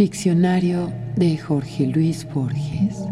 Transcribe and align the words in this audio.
Ficcionario 0.00 0.90
de 1.16 1.36
Jorge 1.36 1.86
Luis 1.86 2.26
Borges. 2.32 3.06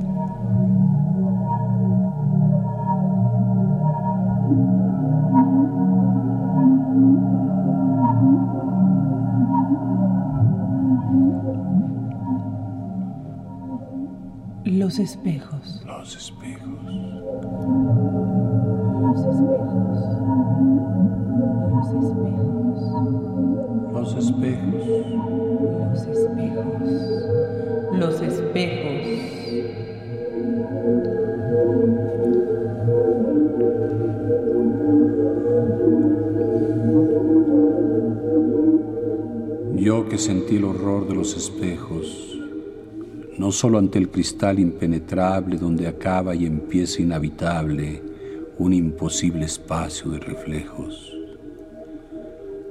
Los 14.64 14.98
espejos. 14.98 15.84
Los 15.84 16.16
espejos. 16.16 16.72
Los 19.02 19.26
espejos. 19.26 19.92
Los 21.70 21.92
espejos. 21.92 22.80
Los 23.92 24.16
espejos. 24.16 25.37
Los 41.18 41.36
espejos, 41.36 42.38
no 43.38 43.50
solo 43.50 43.78
ante 43.78 43.98
el 43.98 44.08
cristal 44.08 44.60
impenetrable 44.60 45.56
donde 45.56 45.88
acaba 45.88 46.36
y 46.36 46.46
empieza 46.46 47.02
inhabitable 47.02 48.00
un 48.56 48.72
imposible 48.72 49.44
espacio 49.44 50.12
de 50.12 50.20
reflejos, 50.20 51.12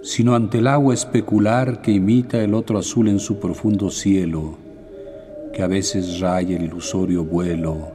sino 0.01 0.33
ante 0.33 0.59
el 0.59 0.67
agua 0.67 0.93
especular 0.93 1.81
que 1.81 1.91
imita 1.91 2.41
el 2.41 2.53
otro 2.53 2.79
azul 2.79 3.09
en 3.09 3.19
su 3.19 3.37
profundo 3.37 3.91
cielo, 3.91 4.57
que 5.51 5.61
a 5.61 5.67
veces 5.67 6.21
raya 6.21 6.55
el 6.55 6.63
ilusorio 6.63 7.25
vuelo 7.25 7.91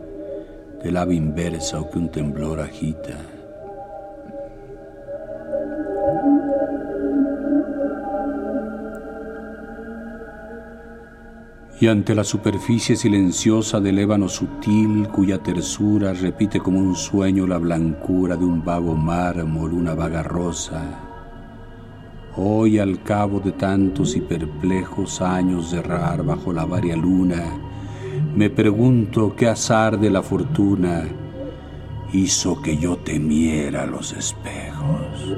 del 0.85 0.99
ave 0.99 1.15
inversa 1.15 1.81
o 1.81 1.91
que 1.91 1.99
un 1.99 2.11
temblor 2.11 2.61
agita. 2.61 3.32
Y 11.83 11.89
ante 11.89 12.15
la 12.15 12.23
superficie 12.23 12.95
silenciosa 12.95 13.81
del 13.81 13.99
ébano 13.99 14.29
sutil 14.29 15.09
cuya 15.09 15.39
tersura 15.39 16.13
repite 16.13 16.61
como 16.61 16.79
un 16.79 16.95
sueño 16.95 17.45
la 17.45 17.59
blancura 17.59 18.37
de 18.37 18.45
un 18.45 18.65
vago 18.65 18.95
mármol, 18.95 19.73
una 19.73 19.93
vaga 19.93 20.23
rosa. 20.23 21.01
Hoy 22.37 22.79
al 22.79 23.03
cabo 23.03 23.41
de 23.41 23.51
tantos 23.51 24.15
y 24.15 24.21
perplejos 24.21 25.21
años 25.21 25.73
de 25.73 25.79
errar 25.81 26.23
bajo 26.23 26.53
la 26.53 26.67
varia 26.67 26.95
luna, 26.95 27.43
me 28.33 28.49
pregunto 28.49 29.35
qué 29.35 29.49
azar 29.49 29.99
de 29.99 30.11
la 30.11 30.23
fortuna 30.23 31.03
hizo 32.13 32.63
que 32.63 32.77
yo 32.77 32.99
temiera 32.99 33.87
los 33.87 34.13
espejos. 34.13 35.35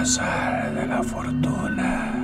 Azar 0.00 0.74
de 0.74 0.86
la 0.86 1.02
fortuna 1.02 2.14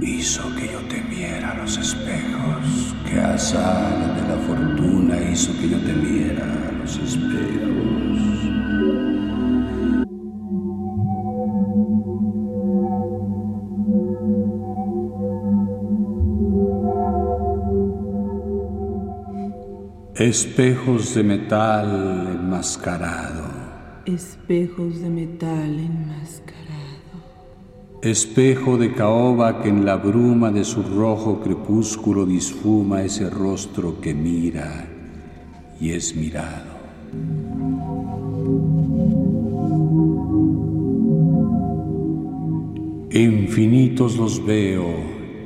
hizo 0.00 0.42
que 0.54 0.70
yo 0.72 0.78
temiera 0.88 1.54
los 1.54 1.76
espejos. 1.76 2.94
Qué 3.04 3.18
azar 3.18 4.14
de 4.14 4.28
la 4.28 4.36
fortuna 4.46 5.16
hizo 5.28 5.52
que 5.58 5.70
yo 5.70 5.78
temiera 5.80 6.46
los 6.78 6.96
espejos. 6.98 7.58
Espejos 20.14 21.14
de 21.14 21.22
metal 21.24 22.28
enmascarado. 22.40 23.37
Espejos 24.08 25.02
de 25.02 25.10
metal 25.10 25.78
enmascarado. 25.78 26.48
Espejo 28.00 28.78
de 28.78 28.94
caoba 28.94 29.60
que 29.60 29.68
en 29.68 29.84
la 29.84 29.96
bruma 29.96 30.50
de 30.50 30.64
su 30.64 30.82
rojo 30.82 31.40
crepúsculo 31.40 32.24
disfuma 32.24 33.02
ese 33.02 33.28
rostro 33.28 34.00
que 34.00 34.14
mira 34.14 34.88
y 35.78 35.90
es 35.90 36.16
mirado. 36.16 36.78
Infinitos 43.10 44.16
los 44.16 44.42
veo, 44.46 44.86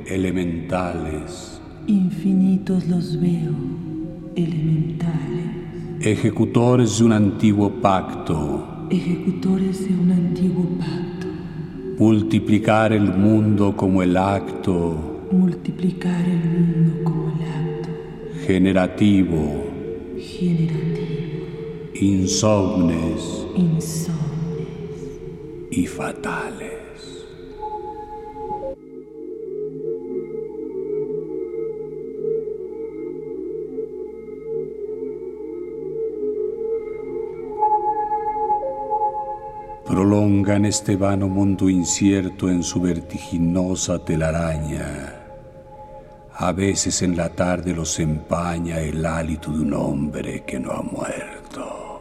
elementales, 0.05 1.61
Infinitos 1.87 2.87
los 2.87 3.19
veo, 3.19 3.51
elementales, 4.37 5.62
ejecutores 6.03 6.99
de 6.99 7.05
un 7.05 7.13
antiguo 7.13 7.69
pacto, 7.81 8.87
ejecutores 8.89 9.87
de 9.87 9.93
un 9.95 10.11
antiguo 10.11 10.65
pacto, 10.77 11.27
multiplicar 11.97 12.91
el 12.91 13.15
mundo 13.15 13.73
como 13.77 14.03
el 14.03 14.17
acto. 14.17 15.27
Multiplicar 15.31 16.25
el 16.25 16.49
mundo 16.49 17.03
como 17.05 17.29
el 17.29 17.41
acto. 17.41 17.89
Generativo, 18.45 19.63
generativo, 20.19 21.45
insomnes. 22.01 23.47
Insomnes. 23.55 24.17
Y 25.71 25.87
fatales. 25.87 26.42
Prolongan 40.13 40.65
este 40.65 40.95
vano 40.95 41.27
mundo 41.27 41.67
incierto 41.67 42.47
en 42.47 42.61
su 42.61 42.79
vertiginosa 42.79 43.97
telaraña. 44.05 45.11
A 46.35 46.51
veces 46.51 47.01
en 47.01 47.17
la 47.17 47.29
tarde 47.29 47.73
los 47.73 47.99
empaña 47.99 48.79
el 48.79 49.03
hálito 49.07 49.51
de 49.51 49.61
un 49.61 49.73
hombre 49.73 50.43
que 50.45 50.59
no 50.59 50.71
ha 50.71 50.83
muerto. 50.83 51.99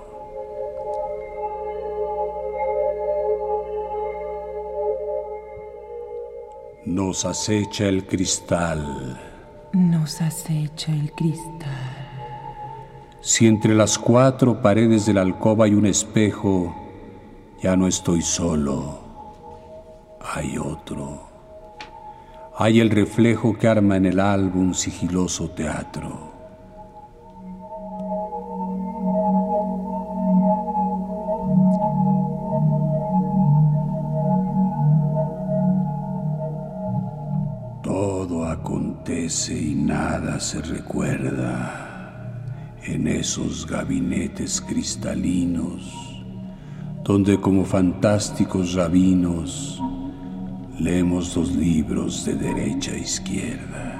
Nos 6.85 7.25
acecha 7.25 7.89
el 7.89 8.05
cristal. 8.05 9.19
nos 9.73 10.21
acecha 10.21 10.93
el 10.93 11.13
cristal. 11.13 11.63
Si 13.23 13.47
entre 13.47 13.75
las 13.75 13.99
cuatro 13.99 14.61
paredes 14.61 15.07
de 15.07 15.15
la 15.15 15.23
alcoba 15.23 15.65
hay 15.65 15.73
un 15.73 15.87
espejo, 15.87 16.82
ya 17.63 17.77
no 17.77 17.87
estoy 17.87 18.23
solo, 18.23 18.99
hay 20.21 20.59
otro. 20.59 21.29
Hay 22.59 22.81
el 22.81 22.91
reflejo 22.91 23.57
que 23.57 23.69
arma 23.69 23.97
en 23.97 24.07
el 24.07 24.19
álbum 24.19 24.75
sigiloso 24.75 25.49
teatro. 25.51 26.33
Todo 37.85 38.45
acontece 38.47 39.57
y 39.57 39.77
nada 39.77 40.41
se 40.41 40.61
recuerda 40.63 42.35
en 42.83 43.07
esos 43.07 43.69
gabinetes 43.69 44.61
cristalinos 44.61 46.12
donde 47.05 47.41
como 47.41 47.65
fantásticos 47.65 48.75
rabinos 48.75 49.81
leemos 50.79 51.37
los 51.37 51.55
libros 51.55 52.25
de 52.25 52.35
derecha 52.35 52.93
a 52.93 52.97
izquierda. 52.97 53.93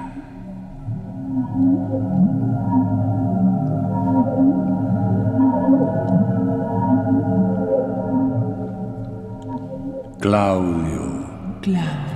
Claudio. 10.19 11.59
Claudio. 11.61 12.13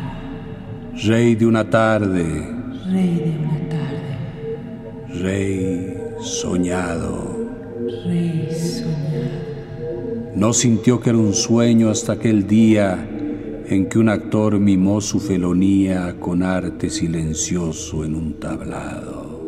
Rey 1.04 1.36
de 1.36 1.46
una 1.46 1.70
tarde. 1.70 2.24
Rey 2.86 3.16
de 3.20 3.38
una 3.44 3.60
tarde. 3.70 5.22
Rey 5.22 5.98
soñado. 6.22 7.36
Rey 8.06 8.47
soñado. 8.47 8.47
No 10.38 10.54
sintió 10.54 11.00
que 11.00 11.10
era 11.10 11.18
un 11.18 11.34
sueño 11.34 11.90
hasta 11.90 12.14
aquel 12.14 12.46
día 12.46 13.10
en 13.66 13.90
que 13.90 13.98
un 13.98 14.08
actor 14.08 14.60
mimó 14.60 15.02
su 15.02 15.20
felonía 15.20 16.16
con 16.20 16.44
arte 16.44 16.92
silencioso 16.92 18.06
en 18.06 18.14
un 18.14 18.40
tablado. 18.40 19.42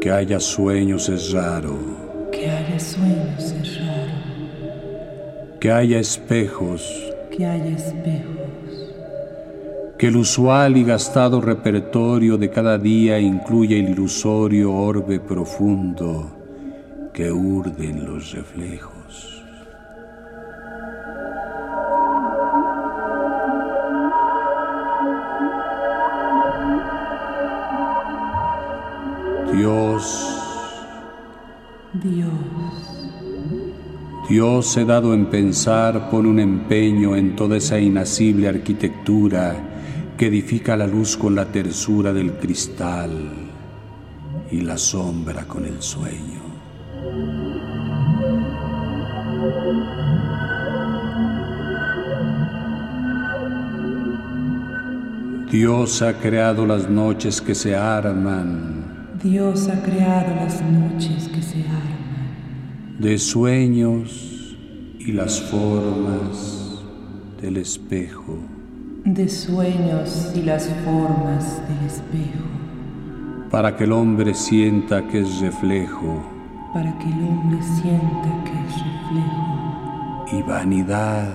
Que 0.00 0.10
haya 0.10 0.40
sueños 0.40 1.08
es 1.08 1.30
raro. 1.30 1.78
Que 2.32 2.50
haya 2.50 2.80
sueños 2.80 3.54
es 3.62 3.80
raro. 3.86 4.12
Que 5.60 5.70
haya 5.70 6.00
espejos. 6.00 7.14
Que 7.30 7.46
haya 7.46 7.76
espejos. 7.76 8.29
Que 10.00 10.06
el 10.06 10.16
usual 10.16 10.78
y 10.78 10.84
gastado 10.84 11.42
repertorio 11.42 12.38
de 12.38 12.48
cada 12.48 12.78
día 12.78 13.20
incluya 13.20 13.76
el 13.76 13.90
ilusorio 13.90 14.72
orbe 14.72 15.20
profundo 15.20 17.10
que 17.12 17.30
urden 17.30 18.06
los 18.06 18.32
reflejos. 18.32 19.44
Dios, 29.52 30.42
Dios. 32.02 32.30
Dios 34.30 34.66
se 34.66 34.86
dado 34.86 35.12
en 35.12 35.26
pensar, 35.26 36.08
pone 36.08 36.30
un 36.30 36.40
empeño 36.40 37.16
en 37.16 37.36
toda 37.36 37.58
esa 37.58 37.78
inacible 37.78 38.48
arquitectura 38.48 39.66
que 40.20 40.26
edifica 40.26 40.76
la 40.76 40.86
luz 40.86 41.16
con 41.16 41.34
la 41.34 41.46
tersura 41.46 42.12
del 42.12 42.34
cristal 42.34 43.32
y 44.50 44.60
la 44.60 44.76
sombra 44.76 45.46
con 45.46 45.64
el 45.64 45.80
sueño. 45.80 46.42
Dios 55.50 56.02
ha 56.02 56.18
creado 56.18 56.66
las 56.66 56.90
noches 56.90 57.40
que 57.40 57.54
se 57.54 57.74
arman 57.74 59.16
Dios 59.22 59.68
ha 59.68 59.82
creado 59.82 60.34
las 60.34 60.60
noches 60.60 61.28
que 61.28 61.40
se 61.40 61.62
arman 61.62 62.98
de 62.98 63.16
sueños 63.16 64.54
y 64.98 65.12
las 65.12 65.40
formas 65.40 66.82
del 67.40 67.56
espejo. 67.56 68.59
De 69.04 69.28
sueños 69.28 70.32
y 70.34 70.42
las 70.42 70.68
formas 70.84 71.60
del 71.68 71.86
espejo, 71.86 72.44
para 73.50 73.76
que 73.76 73.84
el 73.84 73.92
hombre 73.92 74.34
sienta 74.34 75.06
que 75.08 75.20
es 75.20 75.40
reflejo 75.40 76.40
para 76.72 76.96
que 76.98 77.06
el 77.06 77.22
hombre 77.24 77.58
sienta 77.62 78.44
que 78.44 78.52
es 78.52 78.74
reflejo 78.84 80.26
y 80.32 80.42
vanidad 80.42 81.28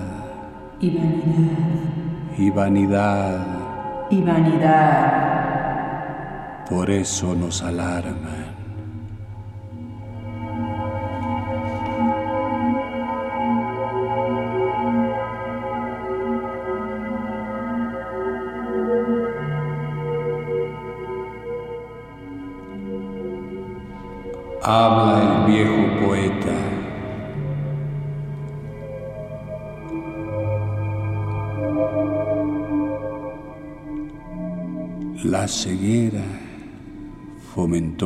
y 0.79 0.89
vanidad 0.91 1.75
y 2.37 2.49
vanidad. 2.49 3.45
y 4.09 4.21
vanidad. 4.21 5.45
Por 6.69 6.89
eso 6.89 7.35
nos 7.35 7.61
alarman. 7.61 8.44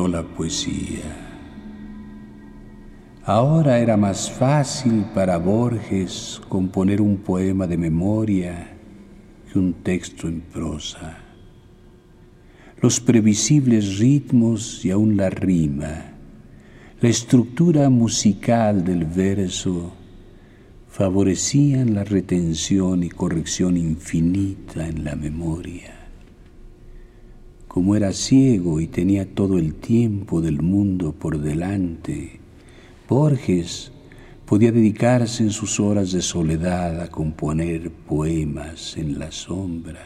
La 0.08 0.22
poesía. 0.22 1.28
Ahora 3.24 3.78
era 3.78 3.96
más 3.96 4.30
fácil 4.30 5.04
para 5.14 5.36
Borges 5.36 6.40
componer 6.48 7.00
un 7.00 7.18
poema 7.18 7.66
de 7.66 7.76
memoria 7.76 8.76
que 9.52 9.58
un 9.58 9.74
texto 9.74 10.26
en 10.26 10.40
prosa. 10.40 11.18
Los 12.80 12.98
previsibles 12.98 13.98
ritmos 13.98 14.84
y 14.84 14.90
aún 14.90 15.16
la 15.16 15.28
rima, 15.28 16.12
la 17.00 17.08
estructura 17.08 17.90
musical 17.90 18.84
del 18.84 19.04
verso 19.04 19.92
favorecían 20.88 21.94
la 21.94 22.04
retención 22.04 23.04
y 23.04 23.10
corrección 23.10 23.76
infinita 23.76 24.88
en 24.88 25.04
la 25.04 25.14
memoria. 25.14 25.99
Como 27.70 27.94
era 27.94 28.12
ciego 28.12 28.80
y 28.80 28.88
tenía 28.88 29.32
todo 29.32 29.56
el 29.56 29.74
tiempo 29.74 30.40
del 30.40 30.60
mundo 30.60 31.12
por 31.12 31.38
delante, 31.38 32.40
Borges 33.08 33.92
podía 34.44 34.72
dedicarse 34.72 35.44
en 35.44 35.50
sus 35.50 35.78
horas 35.78 36.10
de 36.10 36.20
soledad 36.20 37.00
a 37.00 37.06
componer 37.06 37.92
poemas 37.92 38.96
en 38.96 39.20
la 39.20 39.30
sombra. 39.30 40.00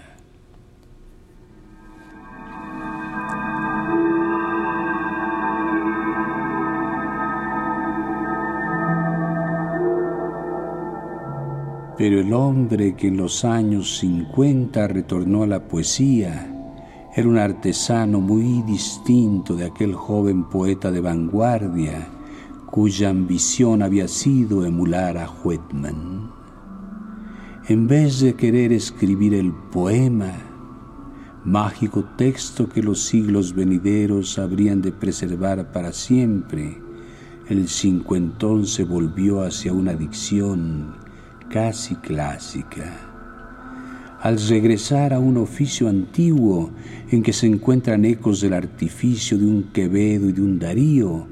Pero 11.96 12.20
el 12.20 12.30
hombre 12.34 12.94
que 12.94 13.08
en 13.08 13.16
los 13.16 13.42
años 13.46 13.96
50 14.00 14.86
retornó 14.86 15.44
a 15.44 15.46
la 15.46 15.66
poesía 15.66 16.53
era 17.16 17.28
un 17.28 17.38
artesano 17.38 18.20
muy 18.20 18.62
distinto 18.62 19.54
de 19.54 19.66
aquel 19.66 19.94
joven 19.94 20.44
poeta 20.44 20.90
de 20.90 21.00
vanguardia 21.00 22.08
cuya 22.66 23.10
ambición 23.10 23.82
había 23.82 24.08
sido 24.08 24.64
emular 24.66 25.16
a 25.16 25.30
Whitman. 25.44 26.32
En 27.68 27.86
vez 27.86 28.18
de 28.18 28.34
querer 28.34 28.72
escribir 28.72 29.32
el 29.32 29.52
poema, 29.52 30.32
mágico 31.44 32.02
texto 32.16 32.68
que 32.68 32.82
los 32.82 33.04
siglos 33.04 33.54
venideros 33.54 34.36
habrían 34.40 34.82
de 34.82 34.90
preservar 34.90 35.70
para 35.70 35.92
siempre, 35.92 36.82
el 37.48 37.68
cincuentón 37.68 38.66
se 38.66 38.82
volvió 38.82 39.42
hacia 39.42 39.72
una 39.72 39.94
dicción 39.94 40.96
casi 41.48 41.94
clásica. 41.94 43.13
Al 44.24 44.40
regresar 44.48 45.12
a 45.12 45.18
un 45.18 45.36
oficio 45.36 45.86
antiguo 45.86 46.70
en 47.10 47.22
que 47.22 47.34
se 47.34 47.46
encuentran 47.46 48.06
ecos 48.06 48.40
del 48.40 48.54
artificio 48.54 49.36
de 49.36 49.44
un 49.44 49.64
Quevedo 49.64 50.30
y 50.30 50.32
de 50.32 50.40
un 50.40 50.58
Darío, 50.58 51.26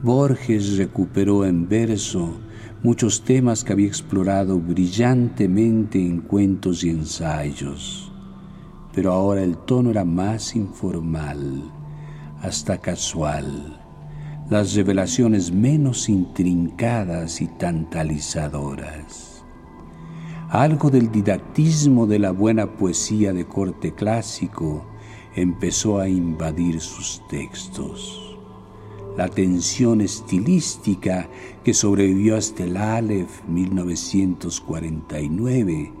Borges 0.00 0.76
recuperó 0.76 1.44
en 1.44 1.68
verso 1.68 2.38
muchos 2.84 3.24
temas 3.24 3.64
que 3.64 3.72
había 3.72 3.88
explorado 3.88 4.60
brillantemente 4.60 5.98
en 5.98 6.20
cuentos 6.20 6.84
y 6.84 6.90
ensayos. 6.90 8.12
Pero 8.94 9.12
ahora 9.12 9.42
el 9.42 9.56
tono 9.56 9.90
era 9.90 10.04
más 10.04 10.54
informal, 10.54 11.64
hasta 12.42 12.78
casual, 12.78 13.76
las 14.48 14.72
revelaciones 14.76 15.50
menos 15.50 16.08
intrincadas 16.08 17.40
y 17.40 17.48
tantalizadoras. 17.48 19.35
Algo 20.48 20.90
del 20.90 21.10
didactismo 21.10 22.06
de 22.06 22.18
la 22.18 22.30
buena 22.30 22.76
poesía 22.76 23.32
de 23.32 23.46
corte 23.46 23.92
clásico 23.92 24.86
empezó 25.34 25.98
a 25.98 26.08
invadir 26.08 26.80
sus 26.80 27.26
textos 27.28 28.26
la 29.16 29.28
tensión 29.28 30.00
estilística 30.02 31.28
que 31.64 31.72
sobrevivió 31.72 32.36
hasta 32.36 32.64
el 32.64 32.76
Aleph 32.76 33.42
1949 33.48 35.92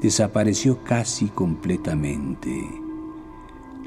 desapareció 0.00 0.82
casi 0.82 1.26
completamente. 1.26 2.80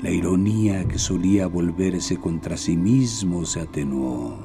La 0.04 0.12
ironía 0.12 0.88
que 0.88 1.00
solía 1.00 1.48
volverse 1.48 2.18
contra 2.18 2.58
sí 2.58 2.78
mismo 2.78 3.44
se 3.46 3.62
atenuó. 3.62 4.38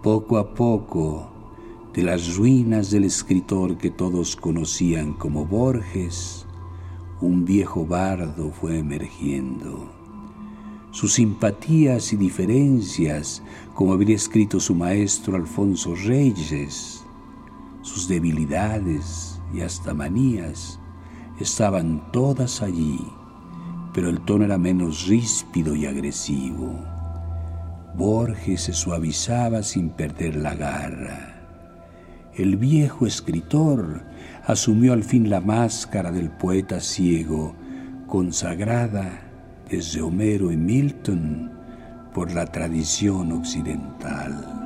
Poco 0.00 0.38
a 0.38 0.54
poco, 0.54 1.32
de 1.94 2.02
las 2.02 2.36
ruinas 2.36 2.90
del 2.90 3.04
escritor 3.04 3.78
que 3.78 3.90
todos 3.90 4.36
conocían 4.36 5.14
como 5.14 5.46
Borges, 5.46 6.46
un 7.20 7.44
viejo 7.44 7.86
bardo 7.86 8.50
fue 8.52 8.78
emergiendo. 8.78 9.90
Sus 10.90 11.14
simpatías 11.14 12.12
y 12.12 12.16
diferencias, 12.16 13.42
como 13.74 13.92
habría 13.92 14.16
escrito 14.16 14.60
su 14.60 14.74
maestro 14.74 15.36
Alfonso 15.36 15.94
Reyes, 15.94 17.04
sus 17.82 18.06
debilidades 18.06 19.40
y 19.52 19.62
hasta 19.62 19.94
manías, 19.94 20.78
estaban 21.40 22.12
todas 22.12 22.62
allí, 22.62 23.00
pero 23.94 24.10
el 24.10 24.20
tono 24.20 24.44
era 24.44 24.58
menos 24.58 25.06
ríspido 25.06 25.74
y 25.74 25.86
agresivo. 25.86 26.78
Borges 27.96 28.62
se 28.62 28.72
suavizaba 28.72 29.62
sin 29.62 29.90
perder 29.90 30.36
la 30.36 30.54
garra 30.54 31.27
el 32.38 32.56
viejo 32.56 33.06
escritor 33.06 34.02
asumió 34.46 34.92
al 34.92 35.02
fin 35.02 35.28
la 35.28 35.40
máscara 35.40 36.12
del 36.12 36.30
poeta 36.30 36.80
ciego, 36.80 37.54
consagrada 38.06 39.20
desde 39.68 40.00
Homero 40.00 40.52
y 40.52 40.56
Milton 40.56 41.50
por 42.14 42.32
la 42.32 42.46
tradición 42.46 43.32
occidental. 43.32 44.57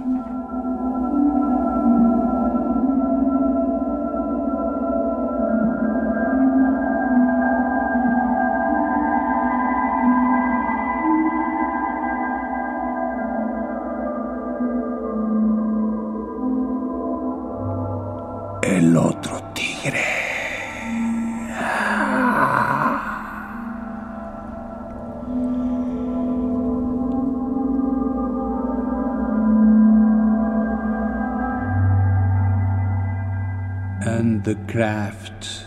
Craft 34.72 35.64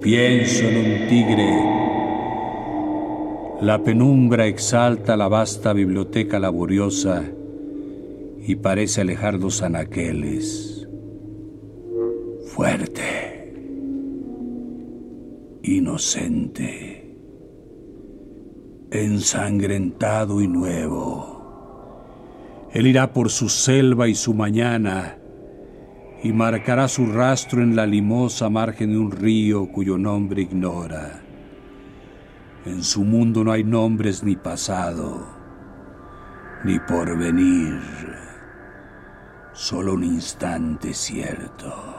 Pienso 0.00 0.68
en 0.68 0.76
un 0.76 1.08
tigre. 1.08 1.50
La 3.60 3.82
penumbra 3.82 4.46
exalta 4.46 5.16
la 5.16 5.26
vasta 5.26 5.72
biblioteca 5.72 6.38
laboriosa 6.38 7.24
y 8.46 8.54
parece 8.54 9.00
alejar 9.00 9.40
dos 9.40 9.62
anaqueles. 9.62 10.86
Fuerte. 12.54 13.52
Inocente. 15.64 17.16
Ensangrentado 18.92 20.40
y 20.40 20.46
nuevo 20.46 21.37
él 22.72 22.86
irá 22.86 23.12
por 23.12 23.30
su 23.30 23.48
selva 23.48 24.08
y 24.08 24.14
su 24.14 24.34
mañana 24.34 25.18
y 26.22 26.32
marcará 26.32 26.88
su 26.88 27.06
rastro 27.06 27.62
en 27.62 27.76
la 27.76 27.86
limosa 27.86 28.50
margen 28.50 28.90
de 28.90 28.98
un 28.98 29.10
río 29.10 29.70
cuyo 29.70 29.96
nombre 29.96 30.42
ignora. 30.42 31.22
En 32.66 32.82
su 32.82 33.04
mundo 33.04 33.44
no 33.44 33.52
hay 33.52 33.64
nombres 33.64 34.24
ni 34.24 34.36
pasado, 34.36 35.26
ni 36.64 36.78
porvenir, 36.80 37.80
solo 39.52 39.94
un 39.94 40.04
instante 40.04 40.92
cierto. 40.92 41.97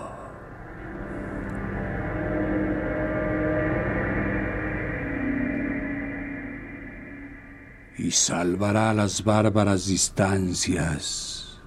Y 7.99 8.11
salvará 8.11 8.93
las 8.93 9.25
bárbaras 9.25 9.87
distancias 9.87 11.59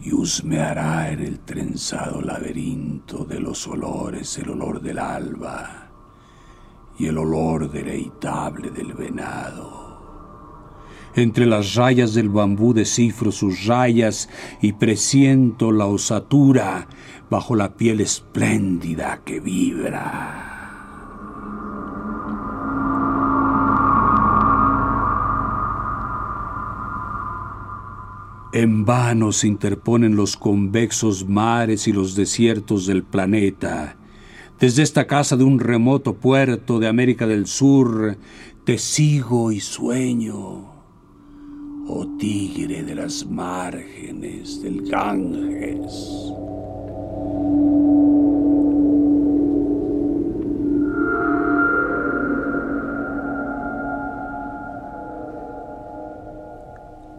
y 0.00 0.12
husmeará 0.12 1.10
en 1.10 1.20
el 1.20 1.40
trenzado 1.40 2.22
laberinto 2.22 3.24
de 3.24 3.40
los 3.40 3.66
olores 3.66 4.38
el 4.38 4.50
olor 4.50 4.80
del 4.80 4.98
alba 5.00 5.90
y 6.98 7.06
el 7.06 7.18
olor 7.18 7.70
deleitable 7.70 8.70
del 8.70 8.92
venado. 8.92 9.88
Entre 11.16 11.46
las 11.46 11.74
rayas 11.74 12.14
del 12.14 12.28
bambú 12.28 12.72
descifro 12.72 13.32
sus 13.32 13.66
rayas 13.66 14.28
y 14.62 14.74
presiento 14.74 15.72
la 15.72 15.86
osatura 15.86 16.86
bajo 17.28 17.56
la 17.56 17.76
piel 17.76 18.00
espléndida 18.00 19.22
que 19.24 19.40
vibra. 19.40 20.47
En 28.58 28.84
vano 28.84 29.30
se 29.30 29.46
interponen 29.46 30.16
los 30.16 30.36
convexos 30.36 31.28
mares 31.28 31.86
y 31.86 31.92
los 31.92 32.16
desiertos 32.16 32.86
del 32.86 33.04
planeta. 33.04 33.96
Desde 34.58 34.82
esta 34.82 35.06
casa 35.06 35.36
de 35.36 35.44
un 35.44 35.60
remoto 35.60 36.14
puerto 36.14 36.80
de 36.80 36.88
América 36.88 37.28
del 37.28 37.46
Sur, 37.46 38.18
te 38.64 38.76
sigo 38.76 39.52
y 39.52 39.60
sueño, 39.60 40.72
oh 41.86 42.16
tigre 42.18 42.82
de 42.82 42.96
las 42.96 43.24
márgenes 43.26 44.60
del 44.60 44.82
Ganges. 44.90 46.32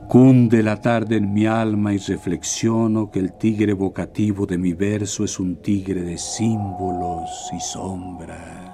Cunde 0.09 0.63
la 0.63 0.81
tarde 0.81 1.17
en 1.17 1.31
mi 1.31 1.45
alma 1.45 1.93
y 1.93 1.99
reflexiono 1.99 3.11
que 3.11 3.19
el 3.19 3.37
tigre 3.37 3.73
evocativo 3.73 4.47
de 4.47 4.57
mi 4.57 4.73
verso 4.73 5.23
es 5.23 5.39
un 5.39 5.57
tigre 5.61 6.01
de 6.01 6.17
símbolos 6.17 7.29
y 7.55 7.59
sombras. 7.59 8.73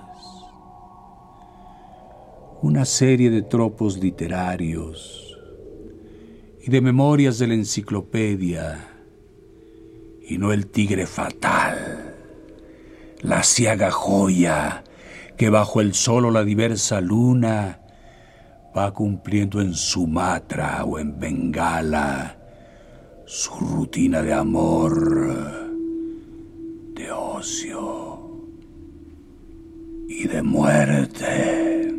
Una 2.61 2.85
serie 2.85 3.29
de 3.29 3.41
tropos 3.41 3.97
literarios 3.97 5.37
y 6.65 6.71
de 6.71 6.79
memorias 6.79 7.37
de 7.37 7.47
la 7.47 7.55
enciclopedia, 7.55 8.87
y 10.25 10.37
no 10.37 10.53
el 10.53 10.67
tigre 10.67 11.05
fatal, 11.05 12.15
la 13.19 13.43
ciaga 13.43 13.91
joya 13.91 14.85
que 15.35 15.49
bajo 15.49 15.81
el 15.81 15.95
sol 15.95 16.27
o 16.27 16.31
la 16.31 16.45
diversa 16.45 17.01
luna 17.01 17.81
va 18.75 18.91
cumpliendo 18.91 19.61
en 19.61 19.73
Sumatra 19.73 20.83
o 20.83 20.99
en 20.99 21.17
Bengala 21.17 22.37
su 23.25 23.51
rutina 23.53 24.21
de 24.21 24.33
amor, 24.33 24.93
de 26.93 27.11
ocio 27.11 28.19
y 30.07 30.27
de 30.27 30.43
muerte. 30.43 31.93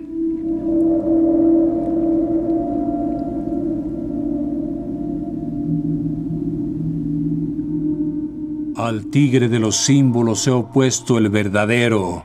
Al 8.76 9.06
tigre 9.06 9.48
de 9.48 9.58
los 9.58 9.76
símbolos 9.76 10.40
se 10.40 10.50
opuesto 10.50 11.16
el 11.16 11.30
verdadero, 11.30 12.24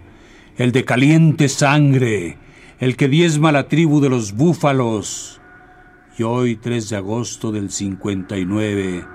el 0.58 0.74
de 0.74 0.84
caliente 0.84 1.48
sangre, 1.48 2.38
el 2.82 2.98
que 2.98 3.08
diezma 3.08 3.52
la 3.52 3.68
tribu 3.68 4.02
de 4.02 4.10
los 4.10 4.34
búfalos. 4.34 5.40
Y 6.18 6.24
hoy, 6.24 6.56
3 6.56 6.90
de 6.90 6.96
agosto 6.96 7.52
del 7.52 7.70
59, 7.70 9.06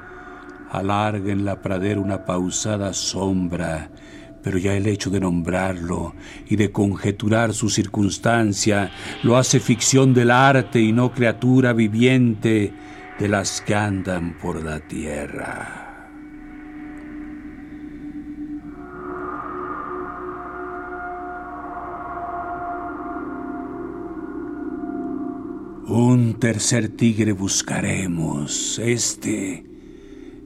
alarga 0.71 1.33
en 1.33 1.45
la 1.45 1.61
pradera 1.61 2.01
una 2.01 2.25
pausada 2.25 2.95
sombra, 2.95 3.91
pero 4.41 4.57
ya 4.59 4.77
el 4.77 4.87
hecho 4.87 5.11
de 5.11 5.19
nombrarlo 5.19 6.15
y 6.49 6.55
de 6.55 6.71
conjeturar 6.71 7.55
su 7.55 7.69
circunstancia 7.69 8.93
lo 9.25 9.37
hace 9.37 9.59
ficción 9.59 10.15
del 10.15 10.31
arte 10.31 10.81
y 10.81 10.93
no 10.93 11.11
criatura 11.11 11.73
viviente 11.73 12.73
de 13.19 13.29
las 13.29 13.61
que 13.63 13.75
andan 13.75 14.39
por 14.39 14.63
la 14.63 14.79
tierra. 14.79 15.86
Un 25.99 26.35
tercer 26.35 26.89
tigre 26.89 27.33
buscaremos. 27.33 28.79
Este 28.79 29.65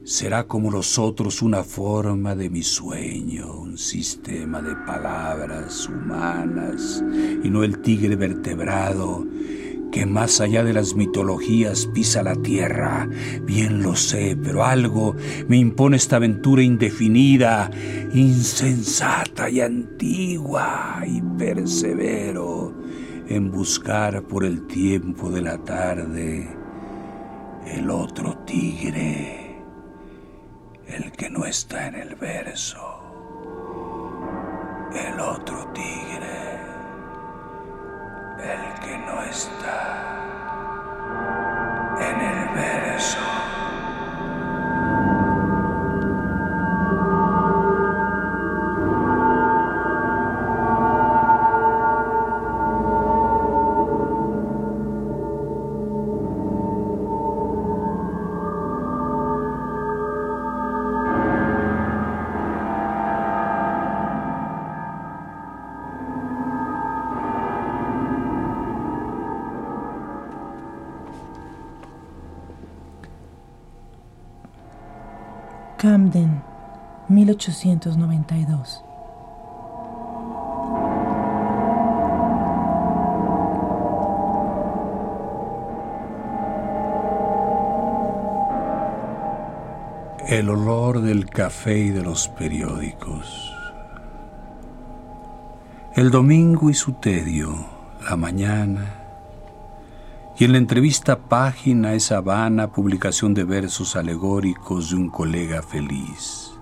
será 0.05 0.47
como 0.47 0.71
los 0.71 0.97
otros 0.97 1.41
una 1.41 1.65
forma 1.65 2.35
de 2.35 2.49
mi 2.49 2.63
sueño, 2.63 3.59
un 3.59 3.77
sistema 3.77 4.61
de 4.61 4.73
palabras 4.87 5.89
humanas 5.89 7.03
y 7.43 7.49
no 7.49 7.65
el 7.65 7.79
tigre 7.79 8.15
vertebrado 8.15 9.27
que 9.91 10.05
más 10.05 10.39
allá 10.39 10.63
de 10.63 10.71
las 10.71 10.95
mitologías 10.95 11.85
pisa 11.87 12.23
la 12.23 12.37
tierra. 12.37 13.09
Bien 13.43 13.83
lo 13.83 13.97
sé, 13.97 14.37
pero 14.41 14.63
algo 14.63 15.17
me 15.49 15.57
impone 15.57 15.97
esta 15.97 16.15
aventura 16.15 16.63
indefinida, 16.63 17.69
insensata 18.13 19.49
y 19.49 19.59
antigua, 19.59 21.03
y 21.05 21.21
persevero 21.37 22.80
en 23.35 23.49
buscar 23.49 24.23
por 24.23 24.43
el 24.43 24.67
tiempo 24.67 25.29
de 25.29 25.41
la 25.41 25.57
tarde 25.57 26.49
el 27.65 27.89
otro 27.89 28.37
tigre, 28.39 29.63
el 30.85 31.11
que 31.13 31.29
no 31.29 31.45
está 31.45 31.87
en 31.87 31.95
el 31.95 32.15
verso, 32.15 32.81
el 34.93 35.17
otro 35.17 35.65
tigre, 35.73 36.59
el 38.37 38.79
que 38.81 38.97
no 38.97 39.23
está 39.23 40.17
en 41.99 42.19
el 42.19 42.55
verso. 42.55 43.50
Camden, 75.81 76.43
1892. 77.07 78.85
El 90.27 90.49
olor 90.49 91.01
del 91.01 91.25
café 91.25 91.79
y 91.79 91.89
de 91.89 92.03
los 92.03 92.27
periódicos. 92.27 93.51
El 95.95 96.11
domingo 96.11 96.69
y 96.69 96.75
su 96.75 96.93
tedio, 96.93 97.55
la 98.07 98.15
mañana, 98.15 99.00
y 100.41 100.43
en 100.43 100.53
la 100.53 100.57
entrevista 100.57 101.19
página 101.29 101.93
esa 101.93 102.19
vana 102.19 102.71
publicación 102.71 103.35
de 103.35 103.43
versos 103.43 103.95
alegóricos 103.95 104.89
de 104.89 104.95
un 104.95 105.07
colega 105.07 105.61
feliz. 105.61 106.53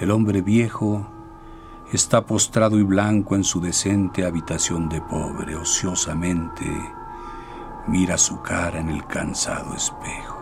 El 0.00 0.10
hombre 0.10 0.40
viejo 0.40 1.06
está 1.92 2.24
postrado 2.24 2.78
y 2.78 2.82
blanco 2.82 3.36
en 3.36 3.44
su 3.44 3.60
decente 3.60 4.24
habitación 4.24 4.88
de 4.88 5.02
pobre, 5.02 5.54
ociosamente 5.54 6.64
mira 7.88 8.16
su 8.16 8.40
cara 8.40 8.80
en 8.80 8.88
el 8.88 9.04
cansado 9.06 9.74
espejo. 9.74 10.39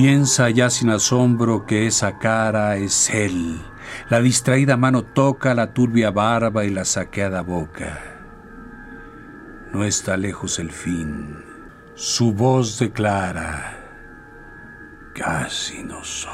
Piensa 0.00 0.48
ya 0.48 0.70
sin 0.70 0.90
asombro 0.90 1.66
que 1.66 1.88
esa 1.88 2.18
cara 2.18 2.76
es 2.76 3.10
él. 3.10 3.60
La 4.08 4.20
distraída 4.20 4.76
mano 4.76 5.02
toca 5.02 5.54
la 5.54 5.74
turbia 5.74 6.12
barba 6.12 6.64
y 6.64 6.70
la 6.70 6.84
saqueada 6.84 7.40
boca. 7.40 7.98
No 9.72 9.82
está 9.82 10.16
lejos 10.16 10.60
el 10.60 10.70
fin. 10.70 11.44
Su 11.96 12.32
voz 12.32 12.78
declara, 12.78 13.76
casi 15.16 15.82
no 15.82 16.04
soy. 16.04 16.30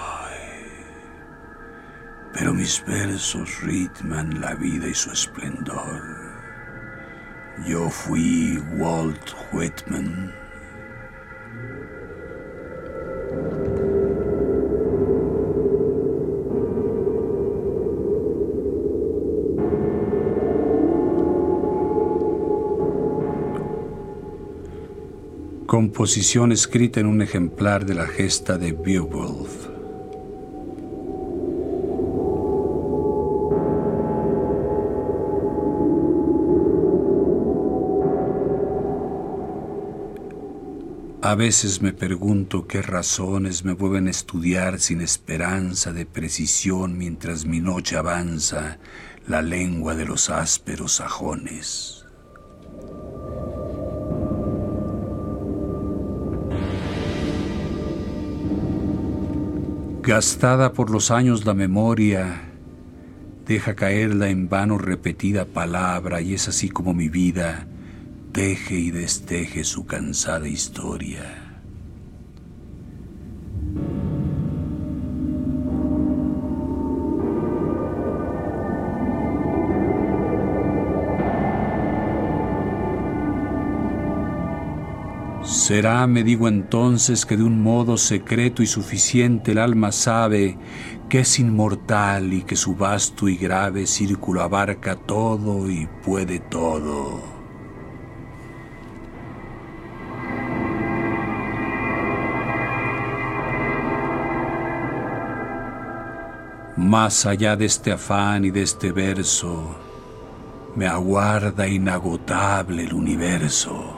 Pero 2.34 2.52
mis 2.52 2.84
versos 2.84 3.62
ritman 3.62 4.42
la 4.42 4.54
vida 4.56 4.88
y 4.88 4.94
su 4.94 5.10
esplendor. 5.10 6.02
Yo 7.66 7.88
fui 7.88 8.62
Walt 8.76 9.32
Whitman 9.54 10.43
Composición 25.74 26.52
escrita 26.52 27.00
en 27.00 27.06
un 27.06 27.20
ejemplar 27.20 27.84
de 27.84 27.96
la 27.96 28.06
gesta 28.06 28.58
de 28.58 28.70
Beowulf. 28.70 29.50
A 41.22 41.34
veces 41.34 41.82
me 41.82 41.92
pregunto 41.92 42.68
qué 42.68 42.80
razones 42.80 43.64
me 43.64 43.74
mueven 43.74 44.06
a 44.06 44.12
estudiar 44.12 44.78
sin 44.78 45.00
esperanza 45.00 45.92
de 45.92 46.06
precisión 46.06 46.96
mientras 46.96 47.46
mi 47.46 47.58
noche 47.58 47.96
avanza 47.96 48.78
la 49.26 49.42
lengua 49.42 49.96
de 49.96 50.04
los 50.04 50.30
ásperos 50.30 50.92
sajones. 50.92 52.03
Gastada 60.06 60.74
por 60.74 60.90
los 60.90 61.10
años 61.10 61.46
la 61.46 61.54
memoria, 61.54 62.42
deja 63.46 63.74
caer 63.74 64.14
la 64.14 64.28
en 64.28 64.50
vano 64.50 64.76
repetida 64.76 65.46
palabra 65.46 66.20
y 66.20 66.34
es 66.34 66.46
así 66.46 66.68
como 66.68 66.92
mi 66.92 67.08
vida 67.08 67.66
teje 68.32 68.74
y 68.74 68.90
desteje 68.90 69.64
su 69.64 69.86
cansada 69.86 70.46
historia. 70.46 71.43
Será, 85.66 86.06
me 86.06 86.24
digo 86.24 86.46
entonces, 86.46 87.24
que 87.24 87.38
de 87.38 87.42
un 87.42 87.62
modo 87.62 87.96
secreto 87.96 88.62
y 88.62 88.66
suficiente 88.66 89.52
el 89.52 89.58
alma 89.58 89.92
sabe 89.92 90.58
que 91.08 91.20
es 91.20 91.38
inmortal 91.38 92.34
y 92.34 92.42
que 92.42 92.54
su 92.54 92.76
vasto 92.76 93.28
y 93.28 93.38
grave 93.38 93.86
círculo 93.86 94.42
abarca 94.42 94.94
todo 94.94 95.70
y 95.70 95.88
puede 96.04 96.38
todo. 96.38 97.22
Más 106.76 107.24
allá 107.24 107.56
de 107.56 107.64
este 107.64 107.90
afán 107.90 108.44
y 108.44 108.50
de 108.50 108.60
este 108.60 108.92
verso, 108.92 109.74
me 110.76 110.86
aguarda 110.86 111.66
inagotable 111.66 112.84
el 112.84 112.92
universo. 112.92 113.93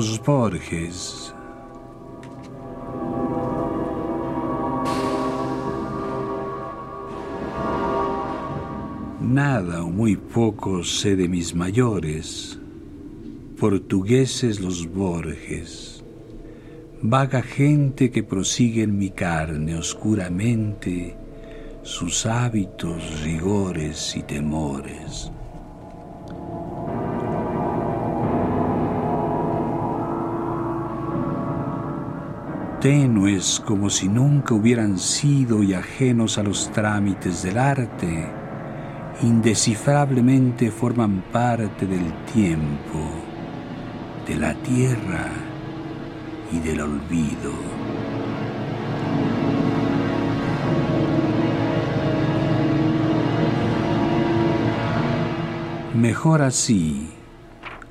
Los 0.00 0.18
Borges. 0.24 1.34
Nada 9.20 9.84
o 9.84 9.90
muy 9.90 10.16
poco 10.16 10.82
sé 10.84 11.16
de 11.16 11.28
mis 11.28 11.54
mayores, 11.54 12.58
portugueses 13.58 14.58
los 14.58 14.90
Borges, 14.90 16.02
vaga 17.02 17.42
gente 17.42 18.10
que 18.10 18.22
prosigue 18.22 18.84
en 18.84 18.96
mi 18.96 19.10
carne 19.10 19.76
oscuramente 19.76 21.14
sus 21.82 22.24
hábitos, 22.24 23.20
rigores 23.22 24.16
y 24.16 24.22
temores. 24.22 25.30
Tenues 32.80 33.60
como 33.60 33.90
si 33.90 34.08
nunca 34.08 34.54
hubieran 34.54 34.98
sido 34.98 35.62
y 35.62 35.74
ajenos 35.74 36.38
a 36.38 36.42
los 36.42 36.72
trámites 36.72 37.42
del 37.42 37.58
arte, 37.58 38.26
indescifrablemente 39.22 40.70
forman 40.70 41.22
parte 41.30 41.86
del 41.86 42.10
tiempo, 42.32 42.98
de 44.26 44.36
la 44.36 44.54
tierra 44.54 45.26
y 46.50 46.58
del 46.60 46.80
olvido. 46.80 47.52
Mejor 55.94 56.40
así, 56.40 57.10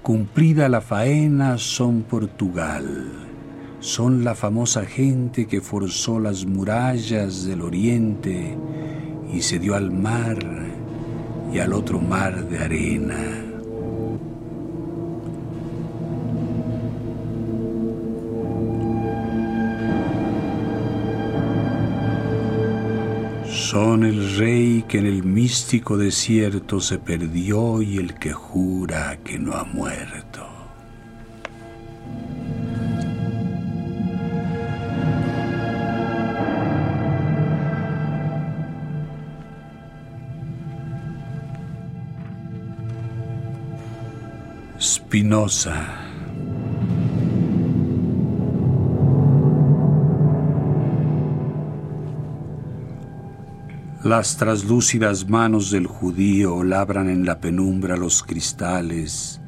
cumplida 0.01 0.67
la 0.67 0.81
faena 0.81 1.59
son 1.59 2.01
Portugal 2.01 3.28
son 3.79 4.23
la 4.23 4.35
famosa 4.35 4.85
gente 4.85 5.47
que 5.47 5.61
forzó 5.61 6.19
las 6.19 6.45
murallas 6.45 7.45
del 7.45 7.61
oriente 7.61 8.57
y 9.33 9.41
se 9.41 9.59
dio 9.59 9.75
al 9.75 9.91
mar 9.91 10.37
y 11.53 11.59
al 11.59 11.73
otro 11.73 11.99
mar 11.99 12.47
de 12.47 12.59
arena. 12.59 13.45
Son 23.71 24.03
el 24.03 24.35
rey 24.35 24.83
que 24.87 24.97
en 24.97 25.05
el 25.05 25.23
místico 25.23 25.95
desierto 25.95 26.81
se 26.81 26.97
perdió 26.97 27.81
y 27.81 27.97
el 27.97 28.15
que 28.15 28.33
jura 28.33 29.19
que 29.23 29.37
no 29.37 29.53
ha 29.53 29.63
muerto. 29.63 30.28
Spinoza. 45.09 45.87
Las 54.03 54.37
traslúcidas 54.37 55.27
manos 55.27 55.71
del 55.71 55.87
judío 55.87 56.63
labran 56.63 57.09
en 57.09 57.25
la 57.25 57.39
penumbra 57.39 57.97
los 57.97 58.21
cristales 58.21 59.41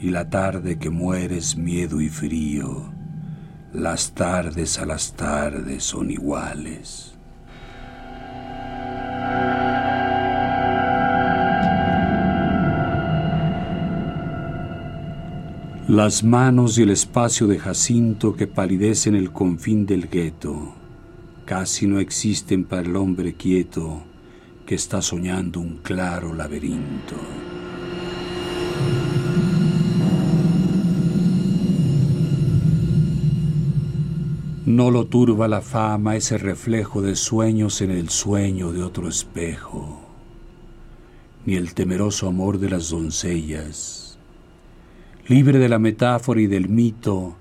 y 0.00 0.08
la 0.08 0.30
tarde 0.30 0.78
que 0.78 0.88
mueres 0.88 1.58
miedo 1.58 2.00
y 2.00 2.08
frío. 2.08 2.90
Las 3.74 4.12
tardes 4.12 4.78
a 4.78 4.86
las 4.86 5.12
tardes 5.12 5.84
son 5.84 6.10
iguales. 6.10 7.11
Las 15.92 16.24
manos 16.24 16.78
y 16.78 16.84
el 16.84 16.88
espacio 16.88 17.46
de 17.46 17.58
Jacinto 17.58 18.34
que 18.34 18.46
palidecen 18.46 19.14
el 19.14 19.30
confín 19.30 19.84
del 19.84 20.08
gueto 20.08 20.72
casi 21.44 21.86
no 21.86 22.00
existen 22.00 22.64
para 22.64 22.80
el 22.80 22.96
hombre 22.96 23.34
quieto 23.34 24.02
que 24.64 24.74
está 24.74 25.02
soñando 25.02 25.60
un 25.60 25.80
claro 25.82 26.32
laberinto. 26.32 27.14
No 34.64 34.90
lo 34.90 35.04
turba 35.08 35.46
la 35.46 35.60
fama 35.60 36.16
ese 36.16 36.38
reflejo 36.38 37.02
de 37.02 37.16
sueños 37.16 37.82
en 37.82 37.90
el 37.90 38.08
sueño 38.08 38.72
de 38.72 38.82
otro 38.82 39.10
espejo, 39.10 40.00
ni 41.44 41.56
el 41.56 41.74
temeroso 41.74 42.28
amor 42.28 42.58
de 42.58 42.70
las 42.70 42.88
doncellas 42.88 44.11
libre 45.28 45.58
de 45.58 45.68
la 45.68 45.78
metáfora 45.78 46.40
y 46.40 46.46
del 46.46 46.68
mito, 46.68 47.36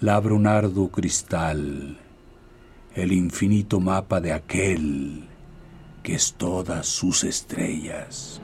labra 0.00 0.34
un 0.34 0.46
arduo 0.46 0.90
cristal, 0.90 1.98
el 2.94 3.12
infinito 3.12 3.80
mapa 3.80 4.20
de 4.20 4.32
aquel 4.32 5.24
que 6.02 6.14
es 6.14 6.34
todas 6.34 6.86
sus 6.86 7.24
estrellas. 7.24 8.40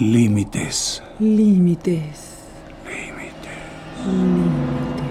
Límites. 0.00 1.02
Límites. 1.18 2.36
Límites. 2.84 3.56
Límites. 4.04 5.06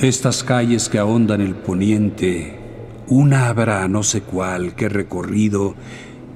De 0.00 0.08
estas 0.08 0.42
calles 0.42 0.88
que 0.88 0.98
ahondan 0.98 1.42
el 1.42 1.56
poniente, 1.56 2.58
una 3.08 3.48
habrá 3.48 3.86
no 3.86 4.02
sé 4.02 4.22
cuál 4.22 4.74
que 4.74 4.88
recorrido 4.88 5.74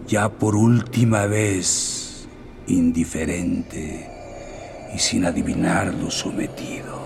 ya 0.06 0.28
por 0.28 0.54
última 0.54 1.24
vez, 1.24 2.28
indiferente 2.66 4.06
y 4.94 4.98
sin 4.98 5.24
adivinar 5.24 5.94
lo 5.94 6.10
sometido. 6.10 7.01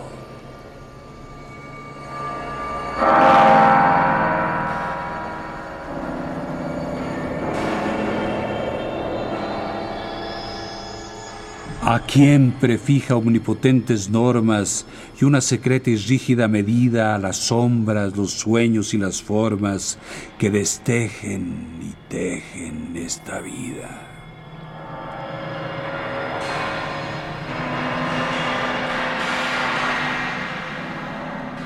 A 11.96 12.00
quien 12.00 12.52
prefija 12.52 13.16
omnipotentes 13.16 14.10
normas 14.10 14.84
y 15.18 15.24
una 15.24 15.40
secreta 15.40 15.88
y 15.88 15.96
rígida 15.96 16.46
medida 16.46 17.14
a 17.14 17.18
las 17.18 17.38
sombras, 17.38 18.14
los 18.14 18.32
sueños 18.32 18.92
y 18.92 18.98
las 18.98 19.22
formas 19.22 19.98
que 20.38 20.50
destejen 20.50 21.54
y 21.80 21.94
tejen 22.10 22.94
esta 22.96 23.40
vida. 23.40 24.02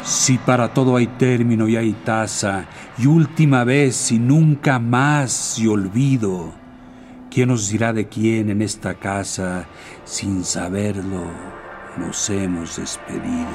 Si 0.05 0.39
para 0.39 0.73
todo 0.73 0.95
hay 0.95 1.09
término 1.09 1.67
y 1.67 1.75
hay 1.75 1.93
tasa, 2.05 2.67
y 2.99 3.07
última 3.07 3.65
vez 3.65 4.13
y 4.13 4.21
nunca 4.21 4.79
más 4.79 5.59
y 5.59 5.67
olvido, 5.67 6.60
¿Quién 7.31 7.49
nos 7.49 7.69
dirá 7.69 7.93
de 7.93 8.09
quién 8.09 8.51
en 8.51 8.61
esta 8.61 8.95
casa, 8.95 9.69
sin 10.05 10.45
saberlo, 10.45 11.31
nos 11.97 12.29
hemos 12.29 12.77
despedido? 12.77 13.47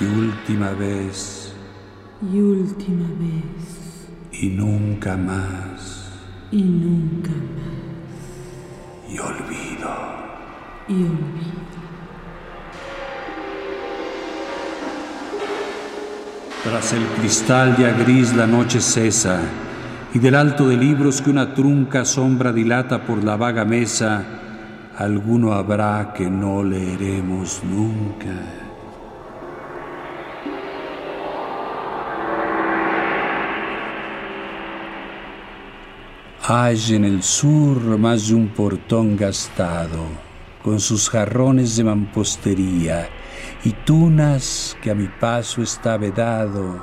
Y 0.00 0.04
última 0.04 0.72
vez 0.72 1.54
y 2.20 2.40
última 2.40 3.08
vez 3.20 4.08
y 4.32 4.48
nunca 4.48 5.16
más 5.16 6.10
y 6.50 6.62
nunca 6.62 7.30
más 7.30 9.08
y 9.08 9.18
olvido. 9.18 9.88
y 10.88 10.94
olvido. 10.94 11.65
Tras 16.68 16.94
el 16.94 17.06
cristal 17.20 17.76
ya 17.76 17.92
gris 17.92 18.34
la 18.34 18.44
noche 18.44 18.80
cesa, 18.80 19.40
y 20.12 20.18
del 20.18 20.34
alto 20.34 20.66
de 20.66 20.76
libros 20.76 21.22
que 21.22 21.30
una 21.30 21.54
trunca 21.54 22.04
sombra 22.04 22.52
dilata 22.52 23.04
por 23.04 23.22
la 23.22 23.36
vaga 23.36 23.64
mesa, 23.64 24.24
alguno 24.98 25.52
habrá 25.52 26.12
que 26.12 26.28
no 26.28 26.64
leeremos 26.64 27.62
nunca. 27.62 28.34
Hay 36.48 36.80
en 36.88 37.04
el 37.04 37.22
sur 37.22 37.96
más 37.96 38.26
de 38.26 38.34
un 38.34 38.48
portón 38.48 39.16
gastado, 39.16 40.04
con 40.64 40.80
sus 40.80 41.08
jarrones 41.10 41.76
de 41.76 41.84
mampostería 41.84 43.08
y 43.64 43.72
tunas 43.72 44.76
que 44.82 44.90
a 44.90 44.94
mi 44.94 45.08
paso 45.08 45.62
está 45.62 45.96
vedado 45.96 46.82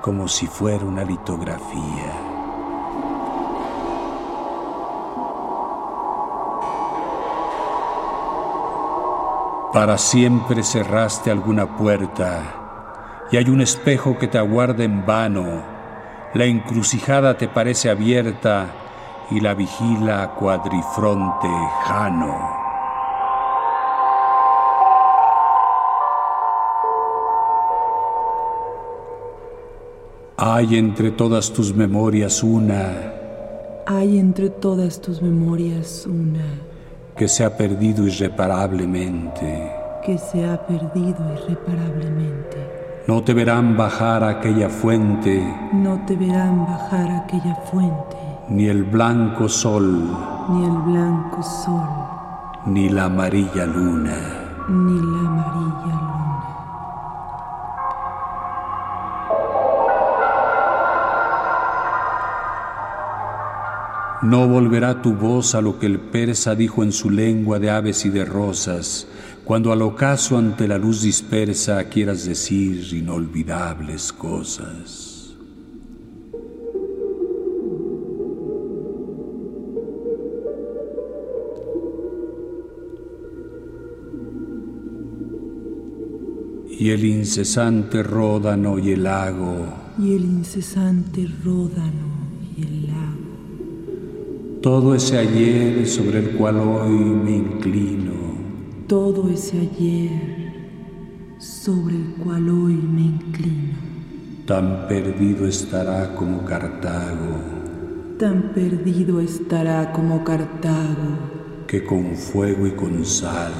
como 0.00 0.28
si 0.28 0.46
fuera 0.46 0.84
una 0.84 1.04
litografía. 1.04 2.38
Para 9.72 9.98
siempre 9.98 10.62
cerraste 10.62 11.30
alguna 11.30 11.76
puerta 11.76 12.58
y 13.30 13.36
hay 13.36 13.50
un 13.50 13.60
espejo 13.60 14.18
que 14.18 14.26
te 14.26 14.38
aguarda 14.38 14.82
en 14.82 15.04
vano. 15.04 15.62
La 16.34 16.46
encrucijada 16.46 17.36
te 17.36 17.48
parece 17.48 17.90
abierta 17.90 18.66
y 19.30 19.40
la 19.40 19.54
vigila 19.54 20.34
cuadrifronte 20.34 21.48
Jano. 21.84 22.57
Hay 30.38 30.76
entre 30.76 31.10
todas 31.10 31.52
tus 31.52 31.74
memorias 31.74 32.42
una 32.42 32.92
Hay 33.86 34.18
entre 34.18 34.50
todas 34.50 35.00
tus 35.00 35.20
memorias 35.22 36.06
una 36.06 36.44
que 37.16 37.26
se 37.26 37.44
ha 37.44 37.56
perdido 37.56 38.06
irreparablemente. 38.06 39.72
que 40.06 40.16
se 40.18 40.48
ha 40.48 40.56
perdido 40.68 41.18
irreparablemente. 41.34 42.56
No 43.08 43.24
te 43.24 43.34
verán 43.34 43.76
bajar 43.76 44.22
a 44.22 44.28
aquella 44.28 44.68
fuente, 44.68 45.42
No 45.72 46.00
te 46.06 46.14
verán 46.14 46.64
bajar 46.64 47.10
aquella 47.10 47.56
fuente, 47.72 48.16
ni 48.48 48.66
el 48.68 48.84
blanco 48.84 49.48
sol, 49.48 50.04
ni 50.50 50.64
el 50.64 50.78
blanco 50.92 51.42
sol, 51.42 51.88
ni 52.66 52.88
la 52.88 53.06
amarilla 53.06 53.66
luna. 53.66 54.16
ni 54.68 54.94
la 55.00 55.20
amarilla 55.28 55.94
luna. 56.06 56.27
No 64.22 64.48
volverá 64.48 65.00
tu 65.00 65.14
voz 65.14 65.54
a 65.54 65.60
lo 65.60 65.78
que 65.78 65.86
el 65.86 66.00
persa 66.00 66.56
dijo 66.56 66.82
en 66.82 66.90
su 66.90 67.08
lengua 67.08 67.60
de 67.60 67.70
aves 67.70 68.04
y 68.04 68.08
de 68.08 68.24
rosas, 68.24 69.06
cuando 69.44 69.70
al 69.70 69.80
ocaso 69.80 70.36
ante 70.36 70.66
la 70.66 70.76
luz 70.76 71.02
dispersa 71.02 71.84
quieras 71.84 72.24
decir 72.24 72.92
inolvidables 72.92 74.12
cosas. 74.12 75.14
Y 86.68 86.90
el 86.90 87.04
incesante 87.04 88.04
ródano 88.04 88.78
y 88.78 88.92
el 88.92 89.02
lago 89.02 89.66
Y 89.98 90.14
el 90.14 90.24
incesante 90.24 91.28
ródano 91.44 92.08
y 92.56 92.62
el 92.62 92.82
lago. 92.82 92.87
Todo 94.68 94.94
ese 94.94 95.16
ayer 95.16 95.86
sobre 95.86 96.18
el 96.18 96.30
cual 96.36 96.58
hoy 96.60 96.90
me 96.90 97.36
inclino, 97.38 98.12
Todo 98.86 99.30
ese 99.30 99.60
ayer 99.60 100.10
sobre 101.38 101.96
el 101.96 102.08
cual 102.22 102.50
hoy 102.50 102.74
me 102.74 103.00
inclino. 103.16 103.78
tan 104.44 104.86
perdido 104.86 105.46
estará 105.48 106.14
como 106.14 106.44
Cartago, 106.44 107.38
Tan 108.18 108.52
perdido 108.52 109.22
estará 109.22 109.90
como 109.90 110.22
Cartago, 110.22 111.16
que 111.66 111.82
con 111.82 112.14
fuego 112.14 112.66
y 112.66 112.72
con 112.72 113.06
sal 113.06 113.52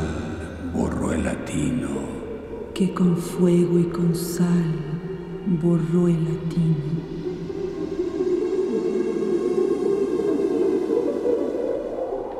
borró 0.74 1.14
el 1.14 1.24
latino. 1.24 1.88
que 2.74 2.92
con 2.92 3.16
fuego 3.16 3.78
y 3.78 3.84
con 3.84 4.14
sal 4.14 4.74
borró 5.62 6.06
el 6.08 6.22
latino. 6.22 7.17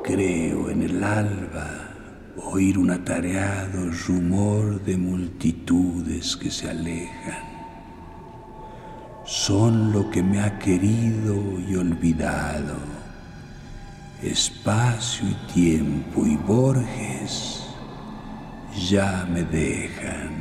Creo 0.08 0.70
en 0.70 0.80
el 0.80 1.04
alba 1.04 1.68
oír 2.38 2.78
un 2.78 2.90
atareado 2.90 3.90
rumor 4.06 4.82
de 4.82 4.96
multitudes 4.96 6.34
que 6.34 6.50
se 6.50 6.70
alejan. 6.70 7.44
Son 9.26 9.92
lo 9.92 10.08
que 10.08 10.22
me 10.22 10.40
ha 10.40 10.58
querido 10.58 11.60
y 11.60 11.76
olvidado. 11.76 12.76
Espacio 14.22 15.28
y 15.28 15.52
tiempo 15.52 16.24
y 16.24 16.36
Borges 16.36 17.64
ya 18.88 19.28
me 19.30 19.42
dejan. 19.42 20.37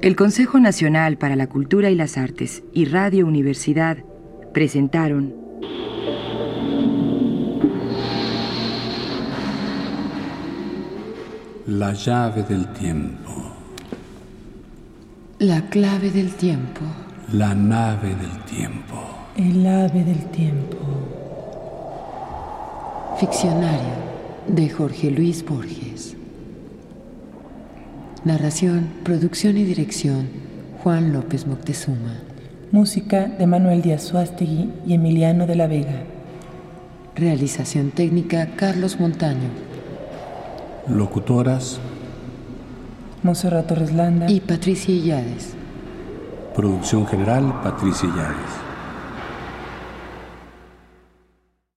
El 0.00 0.16
Consejo 0.16 0.60
Nacional 0.60 1.16
para 1.18 1.36
la 1.36 1.48
Cultura 1.48 1.90
y 1.90 1.94
las 1.94 2.16
Artes 2.18 2.62
y 2.72 2.84
Radio 2.86 3.26
Universidad 3.26 3.98
presentaron 4.54 5.34
La 11.66 11.92
llave 11.92 12.42
del 12.44 12.66
tiempo, 12.72 13.52
La 15.38 15.60
clave 15.68 16.10
del 16.10 16.32
tiempo. 16.34 16.80
la 17.32 17.54
nave 17.54 18.14
del 18.14 18.38
tiempo. 18.44 18.94
El 19.36 19.66
ave 19.66 20.02
del 20.02 20.24
tiempo. 20.30 20.76
Ficcionario 23.20 23.94
de 24.48 24.68
Jorge 24.70 25.10
Luis 25.10 25.44
Borges. 25.44 25.87
Narración, 28.28 28.90
producción 29.04 29.56
y 29.56 29.64
dirección 29.64 30.28
Juan 30.82 31.14
López 31.14 31.46
Moctezuma. 31.46 32.18
Música 32.72 33.24
de 33.24 33.46
Manuel 33.46 33.80
Díaz 33.80 34.02
Suástegui 34.02 34.70
y 34.86 34.92
Emiliano 34.92 35.46
de 35.46 35.56
la 35.56 35.66
Vega. 35.66 36.02
Realización 37.16 37.90
técnica 37.90 38.50
Carlos 38.54 39.00
Montaño 39.00 39.48
Locutoras, 40.86 41.80
Monserrat 43.22 43.66
Torres 43.66 43.94
Landa. 43.94 44.30
y 44.30 44.40
Patricia 44.40 44.94
Illades. 44.94 45.54
producción 46.54 47.06
general 47.06 47.62
Patricia 47.62 48.10
Llares. 48.14 48.67